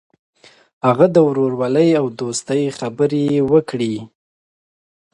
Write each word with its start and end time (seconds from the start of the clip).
هغه 0.87 1.05
د 1.15 1.17
ورورولۍ 1.27 1.89
او 1.99 2.05
دوستۍ 2.19 2.63
خبرې 2.77 3.25
وکړې. 3.51 3.95